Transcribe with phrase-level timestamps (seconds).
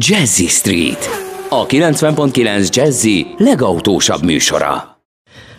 [0.00, 1.08] Jazzy Street,
[1.48, 5.00] a 90.9 Jazzy legautósabb műsora.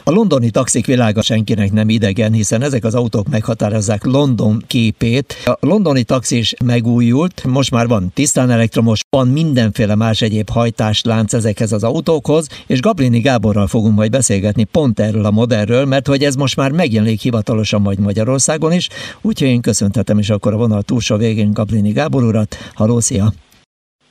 [0.03, 5.35] A londoni taxik világa senkinek nem idegen, hiszen ezek az autók meghatározzák London képét.
[5.45, 11.33] A londoni taxi is megújult, most már van tisztán elektromos, van mindenféle más egyéb hajtáslánc
[11.33, 16.23] ezekhez az autókhoz, és Gablini Gáborral fogunk majd beszélgetni pont erről a modellről, mert hogy
[16.23, 18.87] ez most már megjelenik hivatalosan majd Magyarországon is,
[19.21, 22.57] úgyhogy én köszönhetem is akkor a vonal túlsó végén Gablini Gábor urat.
[22.73, 23.33] Halló, szia!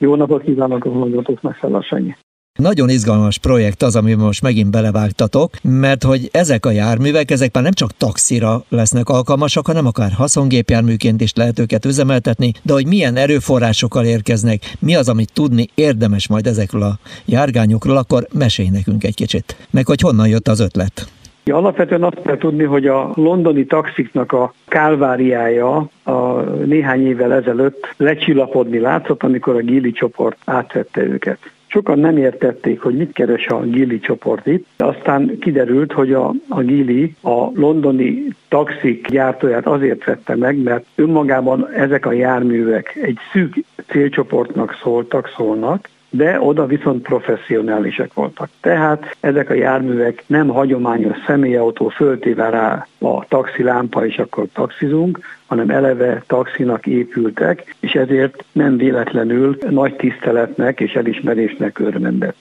[0.01, 2.15] Jó napot kívánok a hallgatóknak, Szelassanyi!
[2.59, 7.63] Nagyon izgalmas projekt az, ami most megint belevágtatok, mert hogy ezek a járművek, ezek már
[7.63, 13.15] nem csak taxira lesznek alkalmasak, hanem akár haszongépjárműként is lehet őket üzemeltetni, de hogy milyen
[13.15, 19.15] erőforrásokkal érkeznek, mi az, amit tudni érdemes majd ezekről a járgányokról, akkor mesélj nekünk egy
[19.15, 19.67] kicsit.
[19.71, 21.18] Meg hogy honnan jött az ötlet.
[21.49, 27.93] Ja, alapvetően azt kell tudni, hogy a londoni taxiknak a kálváriája a néhány évvel ezelőtt
[27.97, 31.37] lecsillapodni látszott, amikor a Gili csoport átvette őket.
[31.67, 36.33] Sokan nem értették, hogy mit keres a Gili csoport itt, de aztán kiderült, hogy a,
[36.47, 43.17] a Gili a londoni taxik gyártóját azért vette meg, mert önmagában ezek a járművek egy
[43.31, 43.53] szűk
[43.87, 48.49] célcsoportnak szóltak, szólnak, de oda viszont professzionálisek voltak.
[48.61, 55.19] Tehát ezek a járművek nem hagyományos személyautó föltéve rá a taxi lámpa, és akkor taxizunk,
[55.45, 62.35] hanem eleve taxinak épültek, és ezért nem véletlenül nagy tiszteletnek és elismerésnek örvendett.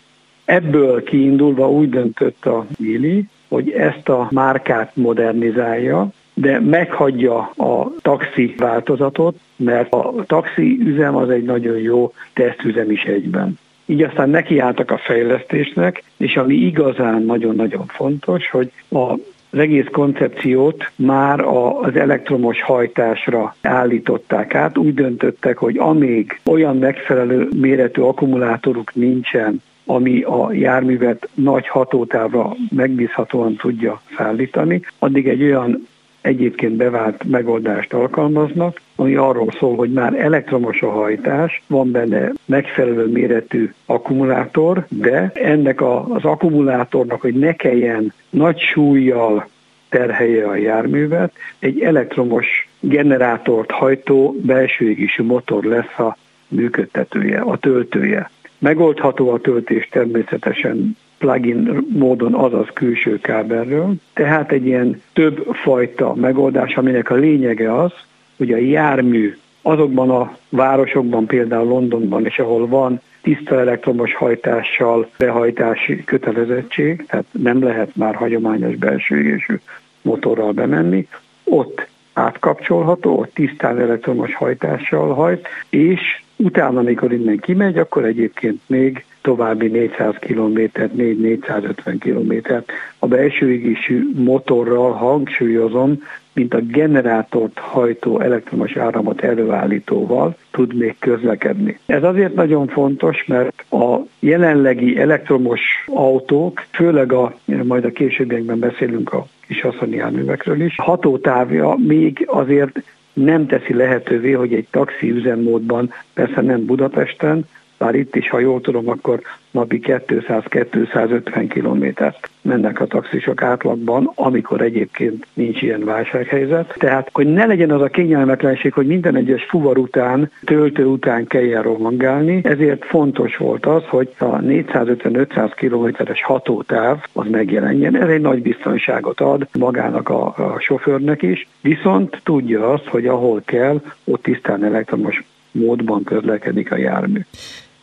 [0.44, 6.08] Ebből kiindulva úgy döntött a Gili, hogy ezt a márkát modernizálja,
[6.41, 13.03] de meghagyja a taxi változatot, mert a taxi üzem az egy nagyon jó tesztüzem is
[13.03, 13.58] egyben.
[13.86, 19.14] Így aztán nekiálltak a fejlesztésnek, és ami igazán nagyon-nagyon fontos, hogy a
[19.50, 24.78] az egész koncepciót már az elektromos hajtásra állították át.
[24.78, 33.56] Úgy döntöttek, hogy amíg olyan megfelelő méretű akkumulátoruk nincsen, ami a járművet nagy hatótávra megbízhatóan
[33.56, 35.86] tudja szállítani, addig egy olyan
[36.20, 43.06] egyébként bevált megoldást alkalmaznak, ami arról szól, hogy már elektromos a hajtás, van benne megfelelő
[43.06, 49.48] méretű akkumulátor, de ennek a, az akkumulátornak, hogy ne kelljen nagy súlyjal
[49.89, 56.17] terhelje a járművet, egy elektromos generátort hajtó belső égésű motor lesz a
[56.48, 58.30] működtetője, a töltője.
[58.58, 63.95] Megoldható a töltés természetesen plugin módon, azaz külső kábelről.
[64.12, 67.92] Tehát egy ilyen több fajta megoldás, aminek a lényege az,
[68.36, 76.05] hogy a jármű azokban a városokban, például Londonban és ahol van tiszta elektromos hajtással behajtási
[76.05, 79.55] kötelezettség, tehát nem lehet már hagyományos belső égésű
[80.02, 81.08] motorral bemenni,
[81.45, 86.00] ott átkapcsolható, ott tisztán elektromos hajtással hajt, és
[86.36, 94.11] utána, amikor innen kimegy, akkor egyébként még további 400 kilométert, 4-450 kilométert a belső égésű
[94.14, 96.02] motorral hangsúlyozom,
[96.33, 101.78] mint a generátort hajtó elektromos áramot előállítóval tud még közlekedni.
[101.86, 107.34] Ez azért nagyon fontos, mert a jelenlegi elektromos autók, főleg a,
[107.64, 114.52] majd a későbbiekben beszélünk a kis haszonjárművekről is, hatótávja még azért nem teszi lehetővé, hogy
[114.52, 117.46] egy taxi üzemmódban, persze nem Budapesten,
[117.78, 124.61] bár itt is, ha jól tudom, akkor napi 200-250 kilométert mennek a taxisok átlagban, amikor
[124.61, 126.74] egyébként nincs ilyen válsághelyzet.
[126.78, 131.62] Tehát, hogy ne legyen az a kényelmetlenség, hogy minden egyes fuvar után, töltő után kelljen
[131.62, 137.96] rohangálni, ezért fontos volt az, hogy a 450-500 kilométeres hatótáv az megjelenjen.
[137.96, 143.43] Ez egy nagy biztonságot ad magának a, a sofőrnek is, viszont tudja azt, hogy ahol
[143.44, 147.20] kell, ott tisztán elektromos módban közlekedik a jármű.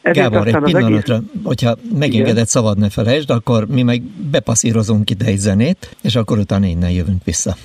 [0.06, 1.30] Ezért Gábor, egy pillanatra, egész...
[1.44, 6.66] hogyha megengedett szabad ne felejtsd, akkor mi meg bepasszírozunk ide egy zenét, és akkor utána
[6.66, 7.56] innen jövünk vissza.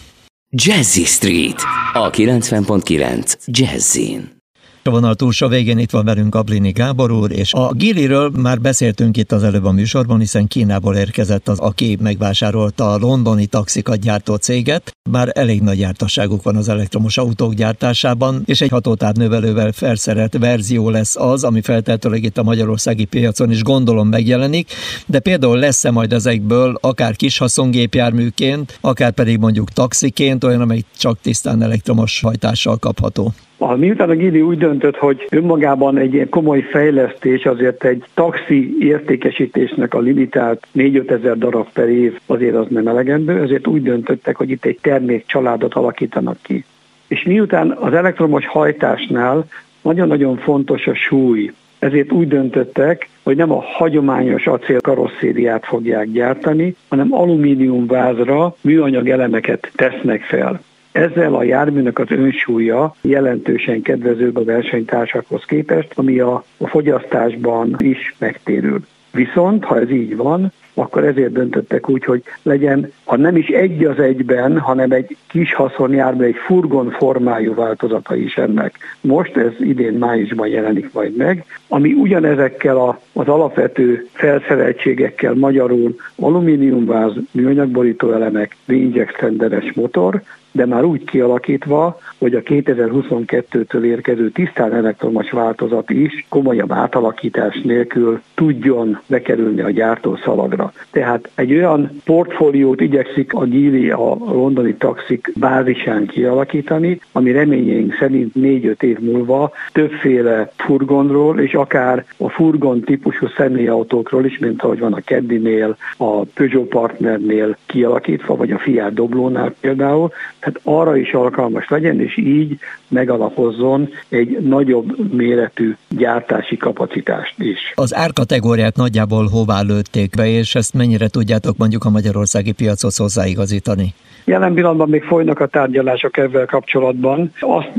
[0.51, 1.61] Jazzy Street,
[1.93, 4.40] a 90.9 Jazzin.
[4.83, 9.17] A vonal túlsó végén itt van velünk Ablini Gábor úr, és a Giliről már beszéltünk
[9.17, 14.35] itt az előbb a műsorban, hiszen Kínából érkezett az, aki megvásárolta a londoni taxikat gyártó
[14.35, 14.93] céget.
[15.11, 21.17] Már elég nagy jártasságuk van az elektromos autók gyártásában, és egy hatótávnövelővel felszerelt verzió lesz
[21.17, 24.71] az, ami felteltőleg itt a magyarországi piacon is gondolom megjelenik,
[25.07, 31.21] de például lesz-e majd ezekből akár kis haszongépjárműként, akár pedig mondjuk taxiként, olyan, amely csak
[31.21, 33.35] tisztán elektromos hajtással kapható?
[33.63, 38.77] A, miután a Gili úgy döntött, hogy önmagában egy ilyen komoly fejlesztés, azért egy taxi
[38.81, 44.37] értékesítésnek a limitált 4-5 ezer darab per év azért az nem elegendő, ezért úgy döntöttek,
[44.37, 46.65] hogy itt egy termék családot alakítanak ki.
[47.09, 49.45] És miután az elektromos hajtásnál
[49.83, 56.75] nagyon-nagyon fontos a súly, ezért úgy döntöttek, hogy nem a hagyományos acél karosszériát fogják gyártani,
[56.89, 60.61] hanem alumíniumvázra műanyag elemeket tesznek fel.
[60.93, 68.15] Ezzel a járműnek az önsúlya jelentősen kedvezőbb a versenytársakhoz képest, ami a, a fogyasztásban is
[68.19, 68.81] megtérül.
[69.13, 73.85] Viszont, ha ez így van, akkor ezért döntöttek úgy, hogy legyen, ha nem is egy
[73.85, 78.75] az egyben, hanem egy kis haszonjármű, egy furgon formájú változata is ennek.
[79.01, 87.13] Most ez idén májusban jelenik majd meg, ami ugyanezekkel a, az alapvető felszereltségekkel magyarul alumíniumváz,
[87.33, 90.23] műanyagborító elemek, range extenderes motor,
[90.53, 98.21] de már úgy kialakítva, hogy a 2022-től érkező tisztán elektromos változat is komolyabb átalakítás nélkül
[98.35, 100.73] tudjon bekerülni a gyártószalagra.
[100.91, 108.33] Tehát egy olyan portfóliót igyekszik a Gili a londoni taxik bázisán kialakítani, ami reményeink szerint
[108.35, 114.93] 4-5 év múlva többféle furgonról, és akár a furgon típusú személyautókról is, mint ahogy van
[114.93, 121.69] a Caddy-nél, a Peugeot Partnernél kialakítva, vagy a Fiat Doblónál például, tehát arra is alkalmas
[121.69, 122.59] legyen, és így
[122.89, 127.59] megalapozzon egy nagyobb méretű gyártási kapacitást is.
[127.75, 133.95] Az árkategóriát nagyjából hová lőtték be, és ezt mennyire tudjátok mondjuk a magyarországi piachoz hozzáigazítani?
[134.25, 137.33] Jelen pillanatban még folynak a tárgyalások ezzel kapcsolatban.
[137.41, 137.71] Azt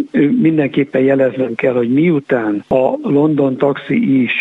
[0.42, 4.32] mindenképpen jeleznem kell, hogy miután a London Taxi is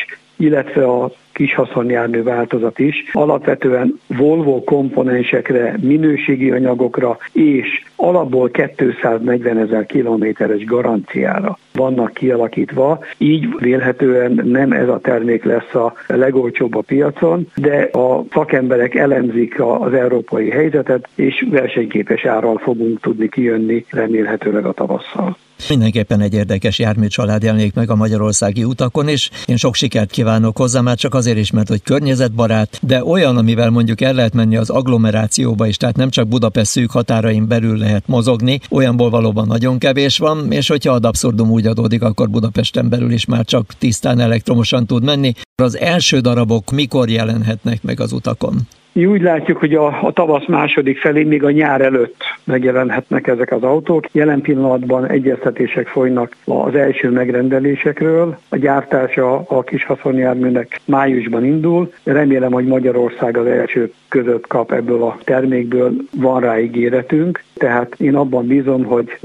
[0.41, 3.11] illetve a kis haszonjármű változat is.
[3.13, 14.41] Alapvetően Volvo komponensekre, minőségi anyagokra és alapból 240 ezer kilométeres garanciára vannak kialakítva, így vélhetően
[14.45, 20.51] nem ez a termék lesz a legolcsóbb a piacon, de a szakemberek elemzik az európai
[20.51, 25.37] helyzetet, és versenyképes árral fogunk tudni kijönni remélhetőleg a tavasszal.
[25.69, 30.81] Mindenképpen egy érdekes járműcsalád jelenik meg a magyarországi utakon, és én sok sikert kívánok hozzá,
[30.81, 34.71] már csak azért is, mert hogy környezetbarát, de olyan, amivel mondjuk el lehet menni az
[34.71, 40.19] agglomerációba is, tehát nem csak Budapest szűk határain belül lehet mozogni, olyanból valóban nagyon kevés
[40.19, 44.87] van, és hogyha ad abszurdum úgy adódik, akkor Budapesten belül is már csak tisztán elektromosan
[44.87, 45.33] tud menni.
[45.63, 48.69] Az első darabok mikor jelenhetnek meg az utakon?
[48.93, 53.53] Mi úgy látjuk, hogy a, a tavasz második felé, még a nyár előtt megjelenhetnek ezek
[53.53, 54.07] az autók.
[54.13, 58.39] Jelen pillanatban egyeztetések folynak az első megrendelésekről.
[58.49, 61.93] A gyártása a kis haszonjárműnek májusban indul.
[62.05, 67.43] Remélem, hogy Magyarország az első között kap ebből a termékből, van rá ígéretünk.
[67.55, 69.19] Tehát én abban bízom, hogy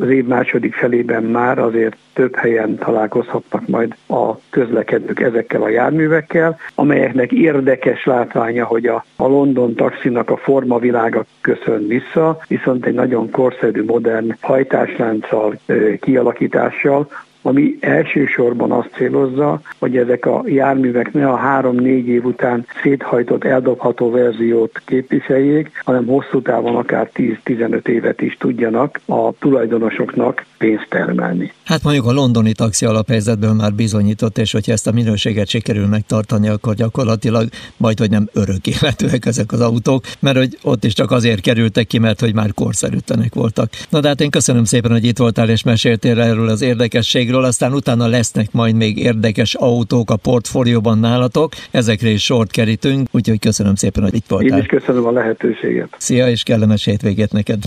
[0.00, 6.58] az év második felében már azért több helyen találkozhatnak majd a közlekedők ezekkel a járművekkel,
[6.74, 13.30] amelyeknek érdekes látványa, hogy a, a London taxinak a formavilága köszön vissza, viszont egy nagyon
[13.30, 15.58] korszerű, modern hajtáslánccal,
[16.00, 17.08] kialakítással,
[17.48, 24.10] ami elsősorban azt célozza, hogy ezek a járművek ne a három-négy év után széthajtott, eldobható
[24.10, 31.52] verziót képviseljék, hanem hosszú távon akár 10-15 évet is tudjanak a tulajdonosoknak pénzt termelni.
[31.64, 36.48] Hát mondjuk a londoni taxi alaphelyzetből már bizonyított, és hogyha ezt a minőséget sikerül megtartani,
[36.48, 41.10] akkor gyakorlatilag majd, hogy nem örök életűek ezek az autók, mert hogy ott is csak
[41.10, 43.70] azért kerültek ki, mert hogy már korszerűtlenek voltak.
[43.90, 47.44] Na de hát én köszönöm szépen, hogy itt voltál és meséltél erről az érdekességről, autókról,
[47.44, 53.38] aztán utána lesznek majd még érdekes autók a portfólióban nálatok, ezekre is sort kerítünk, úgyhogy
[53.38, 54.58] köszönöm szépen, hogy itt voltál.
[54.58, 55.88] Én is köszönöm a lehetőséget.
[55.98, 57.62] Szia, és kellemes hétvégét neked.